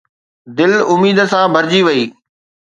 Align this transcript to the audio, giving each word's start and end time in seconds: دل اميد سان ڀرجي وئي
دل 0.57 0.71
اميد 0.91 1.17
سان 1.31 1.45
ڀرجي 1.53 1.81
وئي 1.85 2.03